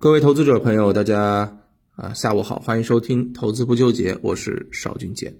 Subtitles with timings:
[0.00, 1.58] 各位投资者朋友，大家
[1.96, 5.34] 啊下午好，欢迎收听投资不纠结，我是邵俊杰。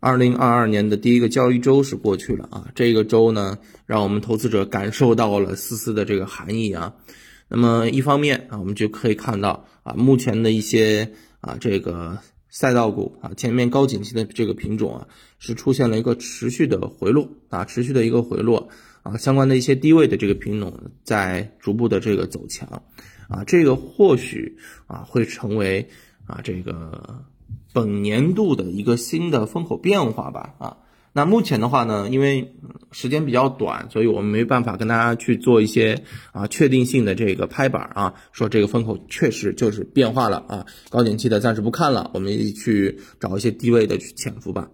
[0.00, 6.94] 二零二二年的第一个交易周是过去了啊，这个周呢，让我们投资者感受到了丝丝的这个寒意啊。
[7.48, 11.12] 那么一方面啊，我们就可以看到啊，目前的一些
[11.42, 12.18] 啊这个
[12.48, 15.06] 赛道股啊，前面高景气的这个品种啊，
[15.38, 18.70] 是出现了一个持续的回落啊，持续的一个回落
[19.02, 22.82] 啊，相关的一些低位的这个品种在逐步的这个走强。
[23.32, 25.88] 啊，这个或许啊会成为
[26.26, 27.24] 啊这个
[27.72, 30.76] 本年度的一个新的风口变化吧啊。
[31.14, 32.54] 那目前的话呢，因为
[32.90, 44.68] 时间比较短，所以我们没办法跟大家去做一些啊确定性的这个拍板啊，说这个风口确实就是变化了啊，高景气的暂时不看了，我们去找一些低位的去潜伏吧。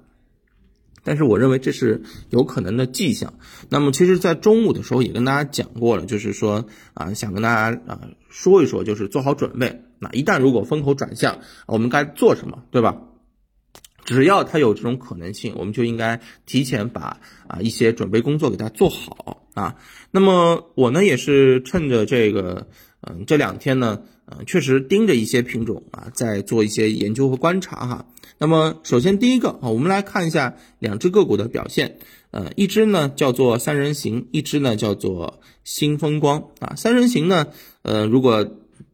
[1.09, 3.33] 但是我认为这是有可能的迹象。
[3.71, 9.85] 那么，其实，在中午的时候也跟大家讲过了，就是说啊，想跟大家啊说一说，就是做好准备。
[9.99, 13.01] 那一旦如果风口转向，我们该做什么，对吧？
[14.05, 19.77] 只要它有这种可能性，我们就应该提前把啊一些准备工作给它做好啊。
[20.11, 22.69] 那么我呢，也是趁着这个
[23.01, 24.03] 嗯这两天呢。
[24.31, 28.07] 呃，确实盯着一些品种啊，在做一些研究和观察哈。
[28.37, 31.99] 那么，首先第一个啊，我们来看一下两只个股的表现。
[32.31, 36.75] 呃，一只呢叫做三人行，一只呢叫做新风光啊。
[36.77, 37.47] 三人行呢，
[37.81, 38.47] 呃，如果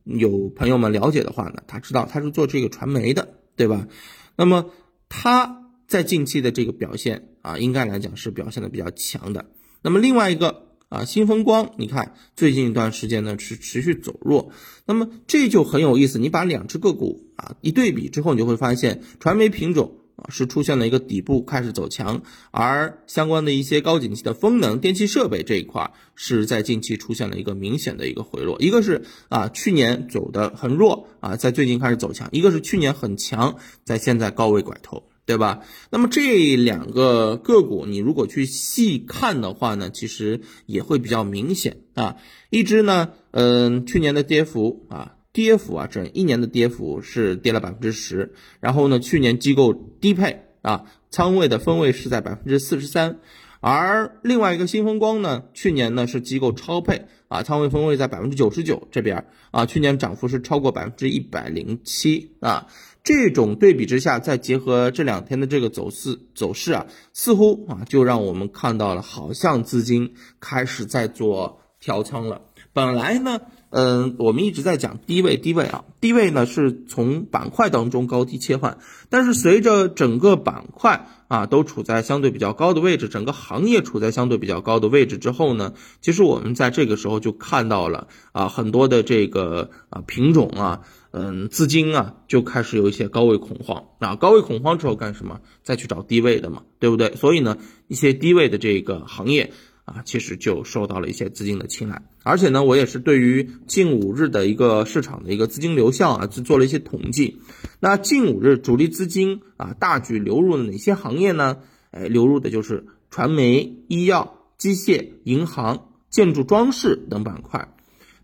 [0.04, 3.88] 有朋友们了解的话呢，他知道他是做这个传媒的，对吧？
[4.36, 4.70] 那么
[5.08, 9.46] 他在近期的这个表现啊，应该来讲是表现的比较强的。
[9.82, 10.62] 那么另外一个。
[10.94, 14.52] 啊，新风光，你看最近一段时间呢是持续走弱，
[14.86, 16.20] 那么这就很有意思。
[16.20, 22.22] 你把两只个股啊一对比之后，你就会发现传媒品种啊是出现了一个底部开始走强，
[22.52, 28.56] 而相关的一些高景气的风能、电气设备这一块是在近期出现了一个明显的一个回落。
[28.60, 35.02] 一个是啊去年走的很弱啊，在最近开始走强；一个是去年很强，在现在高位拐头。
[35.26, 35.60] 对吧？
[35.90, 42.16] 那么这两个个股，你如果去细看的话呢，其实也会比较明显啊。
[42.50, 48.34] 一只呢，嗯，去年的跌幅啊，跌幅啊，整一年的跌幅是跌了百分之十。
[48.60, 53.20] 然后呢，去年机构低配啊，仓位的分位是在百分之四十三。
[53.60, 62.66] 而另外一个新风光呢，去年呢是机构超配啊，仓位分位在百分之九十九这边啊，去年涨幅是超过百分之一百零七啊。
[63.04, 72.40] 这种对比之下，再结合这两天的这个走势走势啊，似乎啊就让我们看到了，好像资金开始在做调仓了。
[72.72, 73.42] 本来呢，
[73.76, 90.82] 嗯，我们一直在讲低位低位啊，低位呢是从板块当中高低切换，但是随着整个板块啊都处在相对比较高的位置，整个行业处在相对比较高的位置之后呢，其实我们在这个时候就看到了啊很多的这个啊品种啊。
[91.16, 95.38] 嗯，资金啊就开始有一些高位恐慌啊，高位恐慌之后干什么？
[95.62, 97.14] 再去找低位的嘛，对不对？
[97.14, 97.56] 所以呢，
[97.86, 99.52] 一些低位的这个行业
[99.84, 102.02] 啊，其实就受到了一些资金的青睐。
[102.22, 107.40] 而且呢，我也是对于近五日的一个市场的一个资金流向啊，去做了一些统计。
[107.80, 111.58] 那近五日主力资金啊，大举流入了哪些行业呢？
[111.90, 117.74] 哎，流入的就是传媒、医药、机械、银行、建筑装饰等板块。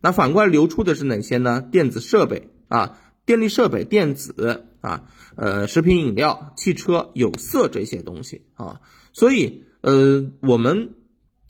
[0.00, 1.60] 那反过来流出的是哪些呢？
[1.60, 2.48] 电子设备。
[2.68, 5.02] 啊，电力设备、电子啊，
[5.34, 8.80] 呃，食品饮料、汽车、有色这些东西啊，
[9.12, 10.90] 所以呃，我们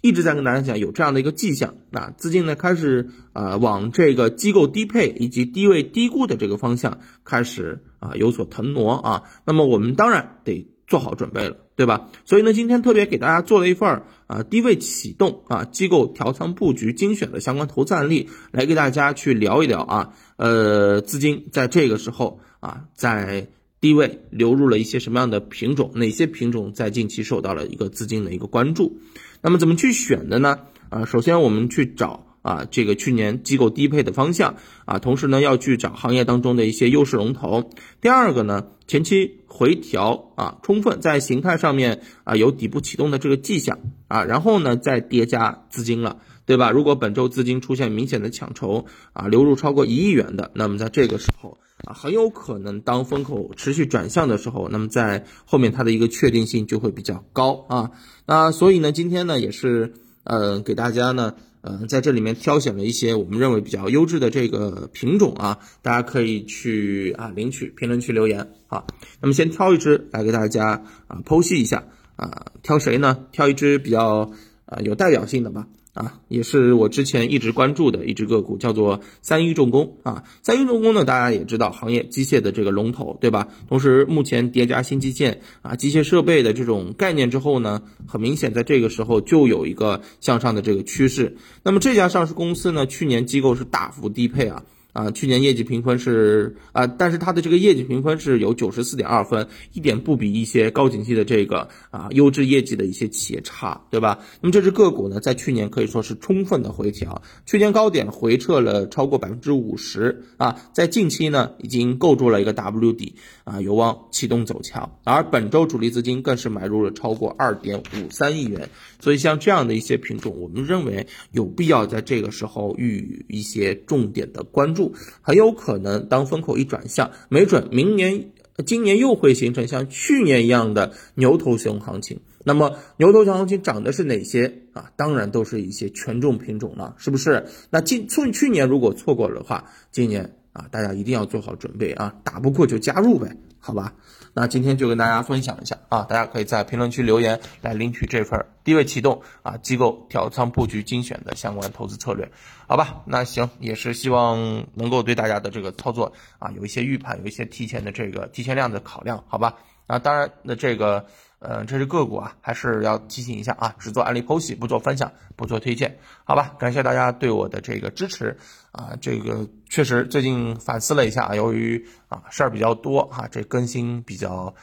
[0.00, 10.66] 一直在跟大家讲有这样的一个迹象那，资金呢开始啊往这个机构低配以及低位低估的这个方向开始啊有所腾挪啊，那么我们当然得。
[10.90, 12.10] 做好准备了，对吧？
[12.24, 23.46] 所以呢，今天特别给大家做了一份啊低位启动啊机构调仓布局精选的相关投资案例，来给大家去聊一聊啊，呃，资金在这个时候啊在
[23.80, 25.92] 低位流入了一些什么样的品种？
[25.94, 28.98] 哪些品种在近期受到了一个资金的一个关注？
[29.42, 30.58] 那么怎么去选的呢？
[30.88, 32.26] 啊，首先我们去找。
[32.42, 34.54] 啊，这个去年机构低配的方向
[34.86, 37.70] 啊，同时呢要去找行业当中的一些优势龙头。
[38.00, 43.78] 第二个呢，前期回调啊，充分在形态上面啊有底部启动的这个迹象
[44.08, 46.16] 啊，然后呢再叠加资金了，
[46.46, 46.70] 对吧？
[46.70, 57.90] 如果本周资金出现明显的抢筹啊，流入超过一亿元的，那么在这个时候啊，很有可能当风口持续转向的时候，那么在后面它的一个确定性就会比较高啊。
[58.26, 59.94] 那所以呢，今天呢也是
[60.24, 61.34] 呃给大家呢。
[61.62, 68.86] 呃，在这里面挑选了一些我们认为比较优质的这个品种啊，大家可以去啊领取评论区留言啊。
[69.20, 71.84] 那么先挑一只来给大家啊剖析一下
[72.16, 73.26] 啊，挑谁呢？
[73.30, 74.32] 挑一只比较
[74.64, 80.22] 啊有代表性的吧啊，也是我之前一直关注的一只个股，叫做三一重工啊。
[80.42, 83.48] 三一重工呢，大家也知道，行业机械的这个龙头，对吧？
[83.68, 91.36] 同时，目前叠加新基建啊、机械设备的这种概念之后呢，很明显在这个时候就有一个向上的这个趋势。
[91.64, 94.62] 那么这家上市公司呢，去年机构是大幅低配啊。
[94.92, 104.18] 啊，去年业绩评分是啊，但是它的这个业绩评分是有九十四点二分，一点不比一些高景气的这个啊优质业绩的一些企业差，对吧？
[104.40, 113.14] 那么这只个股呢，在去年可以说是充分的回调，去年高点回撤了超过百分之五十啊，在近期呢已经构筑了一个 W 底
[113.44, 124.79] 啊，有望启动走强，而本周主力资金更是买入了超过二点五三亿元，所以像这样的一些品种，我们认为有必要在这个时候予以一些重点的关注。
[125.22, 128.30] 很有可能，当风口一转向，没准明年、
[128.66, 132.20] 今年又会形成像去年一样的牛头熊行情。
[132.42, 134.90] 那么，牛头熊行情涨的是哪些啊？
[134.96, 137.44] 当然都是一些权重品种了，是不是？
[137.70, 143.92] 那今去去年如果错过了的话，今年啊，大家一定要做好准备啊，打不过就加入呗，好吧？
[144.32, 152.30] 那今天就跟大家分享一下啊，大家可以在评论区留言来领取这份低位启动啊机构调仓布局精选的相关投资策略，
[152.66, 153.02] 好吧？
[153.06, 159.56] 那行，也是希望能够对大家的这个操作啊有一些预判，有一些提前的这个提前量的考量，好吧？
[159.90, 161.06] 啊，当然那这个。
[161.42, 166.54] 嗯，这是个股啊，还是要提醒一下啊，只做案例剖析，不做分享，不做推荐，好吧？
[166.58, 168.36] 感谢大家对我的这个支持
[168.72, 174.54] 啊，这个确实最近反思了一下，由于啊事儿比较多哈，这更新比较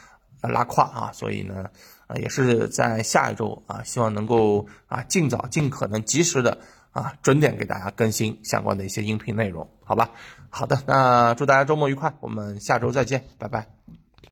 [0.43, 1.71] 拉胯啊，所以呢，
[2.05, 6.59] 啊也是在下一周啊，希望能够啊尽早、尽可能及时的
[6.91, 10.11] 啊准点给大家更新相关的一些音频内容，好吧？
[10.51, 13.67] 好的，那祝大家周末愉快，我们下周再见，拜拜。